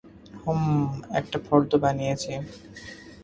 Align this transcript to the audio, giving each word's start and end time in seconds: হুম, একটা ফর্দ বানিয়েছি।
হুম, 0.43 0.63
একটা 1.13 1.37
ফর্দ 1.45 1.71
বানিয়েছি। 1.83 2.31